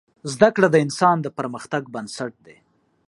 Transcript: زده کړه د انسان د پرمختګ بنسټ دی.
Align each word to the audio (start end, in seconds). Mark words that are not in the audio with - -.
زده 0.33 0.49
کړه 0.55 0.67
د 0.71 0.75
انسان 0.85 1.17
د 1.21 1.27
پرمختګ 1.37 1.83
بنسټ 1.93 2.33
دی. 2.45 2.57